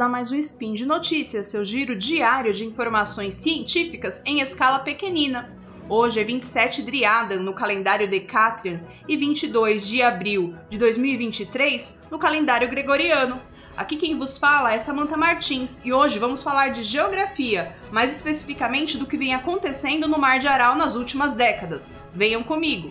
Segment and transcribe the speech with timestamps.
[0.00, 5.50] a mais um Spin de Notícias, seu giro diário de informações científicas em escala pequenina.
[5.88, 12.68] Hoje é 27 Driadan no calendário Decatrian e 22 de abril de 2023 no calendário
[12.68, 13.40] gregoriano.
[13.76, 18.98] Aqui quem vos fala é Samantha Martins e hoje vamos falar de geografia, mais especificamente
[18.98, 21.98] do que vem acontecendo no Mar de Aral nas últimas décadas.
[22.14, 22.90] Venham comigo!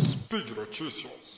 [0.00, 1.36] Speed Notícias.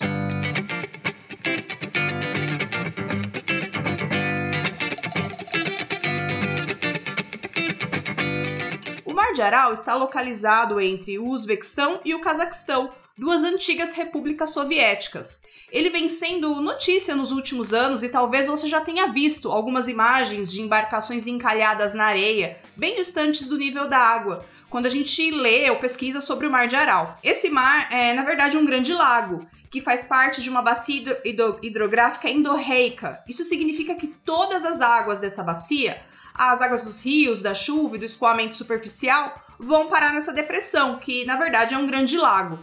[9.37, 15.45] De Aral está localizado entre o Uzbequistão e o Cazaquistão, duas antigas repúblicas soviéticas.
[15.71, 20.51] Ele vem sendo notícia nos últimos anos e talvez você já tenha visto algumas imagens
[20.51, 25.69] de embarcações encalhadas na areia, bem distantes do nível da água, quando a gente lê
[25.69, 27.17] ou pesquisa sobre o Mar de Aral.
[27.23, 31.21] Esse mar é, na verdade, um grande lago que faz parte de uma bacia
[31.63, 33.23] hidrográfica endorreica.
[33.29, 36.01] Isso significa que todas as águas dessa bacia
[36.39, 41.25] as águas dos rios, da chuva e do escoamento superficial vão parar nessa depressão, que
[41.25, 42.59] na verdade é um grande lago.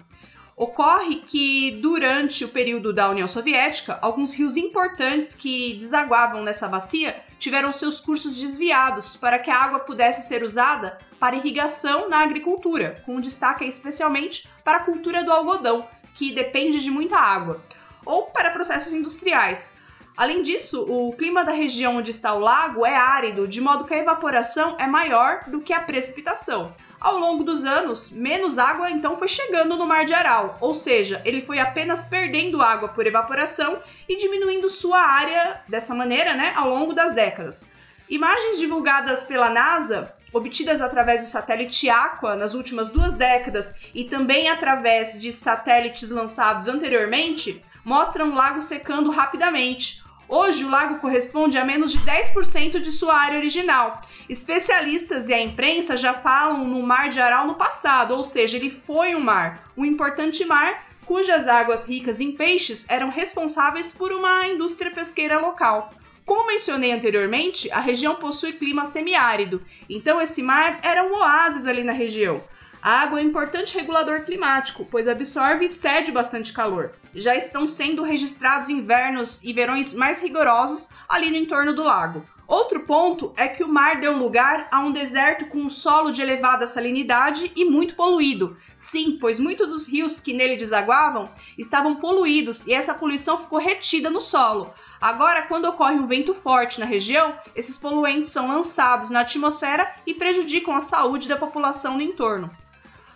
[0.55, 7.15] Ocorre que durante o período da União Soviética, alguns rios importantes que desaguavam nessa bacia
[7.39, 13.01] tiveram seus cursos desviados para que a água pudesse ser usada para irrigação na agricultura,
[13.05, 17.63] com destaque especialmente para a cultura do algodão, que depende de muita água,
[18.05, 19.77] ou para processos industriais,
[20.15, 23.93] Além disso, o clima da região onde está o lago é árido, de modo que
[23.93, 26.75] a evaporação é maior do que a precipitação.
[27.01, 31.21] Ao longo dos anos, menos água então foi chegando no Mar de Aral, ou seja,
[31.25, 36.69] ele foi apenas perdendo água por evaporação e diminuindo sua área dessa maneira, né, ao
[36.69, 37.73] longo das décadas.
[38.07, 44.47] Imagens divulgadas pela NASA, obtidas através do satélite Aqua nas últimas duas décadas e também
[44.47, 51.65] através de satélites lançados anteriormente, mostram o lago secando rapidamente, Hoje, o lago corresponde a
[51.65, 54.01] menos de 10% de sua área original.
[54.29, 58.69] Especialistas e a imprensa já falam no Mar de Aral no passado, ou seja, ele
[58.69, 64.47] foi um mar, um importante mar cujas águas ricas em peixes eram responsáveis por uma
[64.47, 65.93] indústria pesqueira local.
[66.25, 71.83] Como mencionei anteriormente, a região possui clima semiárido, então esse mar era um oásis ali
[71.83, 72.41] na região.
[72.83, 76.91] A água é um importante regulador climático, pois absorve e cede bastante calor.
[77.15, 82.25] Já estão sendo registrados invernos e verões mais rigorosos ali no entorno do lago.
[82.45, 86.21] Outro ponto é que o mar deu lugar a um deserto com um solo de
[86.21, 88.57] elevada salinidade e muito poluído.
[88.75, 94.09] Sim, pois muitos dos rios que nele desaguavam estavam poluídos e essa poluição ficou retida
[94.09, 94.73] no solo.
[94.99, 100.13] Agora, quando ocorre um vento forte na região, esses poluentes são lançados na atmosfera e
[100.13, 102.51] prejudicam a saúde da população no entorno.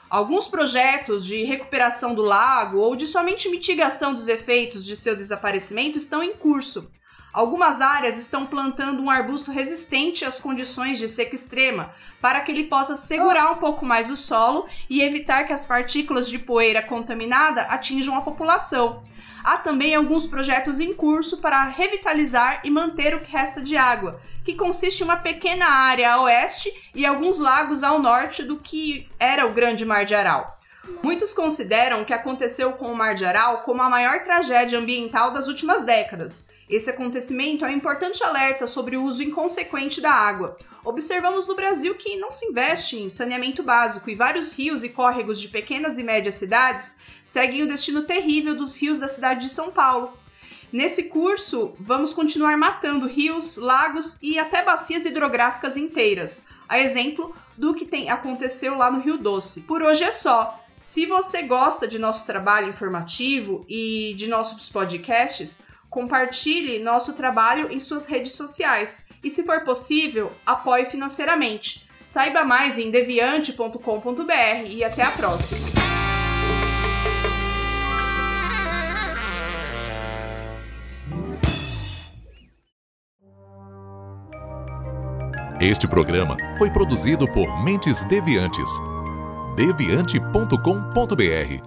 [0.09, 5.97] Alguns projetos de recuperação do lago ou de somente mitigação dos efeitos de seu desaparecimento
[5.97, 6.89] estão em curso.
[7.33, 12.63] Algumas áreas estão plantando um arbusto resistente às condições de seca extrema, para que ele
[12.63, 17.63] possa segurar um pouco mais o solo e evitar que as partículas de poeira contaminada
[17.63, 19.03] atinjam a população.
[19.47, 24.19] Há também alguns projetos em curso para revitalizar e manter o que resta de água,
[24.43, 29.07] que consiste em uma pequena área a oeste e alguns lagos ao norte do que
[29.17, 30.56] era o Grande Mar de Aral.
[31.03, 35.33] Muitos consideram o que aconteceu com o Mar de Aral como a maior tragédia ambiental
[35.33, 36.49] das últimas décadas.
[36.69, 40.57] Esse acontecimento é um importante alerta sobre o uso inconsequente da água.
[40.83, 45.39] Observamos no Brasil que não se investe em saneamento básico e vários rios e córregos
[45.39, 49.71] de pequenas e médias cidades seguem o destino terrível dos rios da cidade de São
[49.71, 50.13] Paulo.
[50.71, 57.73] Nesse curso, vamos continuar matando rios, lagos e até bacias hidrográficas inteiras, a exemplo do
[57.73, 59.61] que tem aconteceu lá no Rio Doce.
[59.61, 60.61] Por hoje é só.
[60.79, 67.79] Se você gosta de nosso trabalho informativo e de nossos podcasts, Compartilhe nosso trabalho em
[67.79, 71.87] suas redes sociais e, se for possível, apoie financeiramente.
[72.03, 75.67] Saiba mais em deviante.com.br e até a próxima!
[85.59, 88.69] Este programa foi produzido por Mentes Deviantes.
[89.57, 91.63] deviante.com.br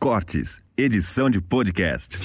[0.00, 2.18] Cortes, edição de podcast.